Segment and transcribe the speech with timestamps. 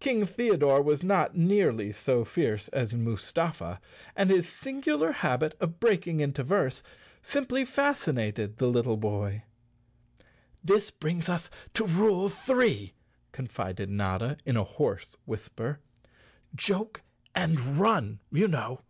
[0.00, 3.78] King Theodore was not nearly so fierce as Mus¬ tafa,
[4.16, 6.82] and his singular habit of breaking into verse
[7.20, 9.42] simply fascinated the little boy.
[10.64, 12.94] "This brings us to rule three,"
[13.32, 15.80] confided Notta in a hoarse whisper.
[16.54, 17.02] "Joke
[17.34, 18.80] and run, you know!"